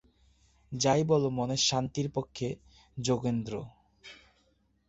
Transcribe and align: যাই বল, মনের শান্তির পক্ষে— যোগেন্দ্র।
যাই 0.71 1.01
বল, 1.03 1.23
মনের 1.29 1.61
শান্তির 1.61 2.07
পক্ষে— 2.13 2.49
যোগেন্দ্র। 2.97 3.53